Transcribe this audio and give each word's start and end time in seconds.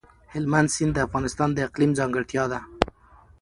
هلمند 0.33 0.67
سیند 0.75 0.93
د 0.95 0.99
افغانستان 1.07 1.49
د 1.53 1.57
اقلیم 1.67 1.91
ځانګړتیا 1.99 2.43
ده. 2.51 2.59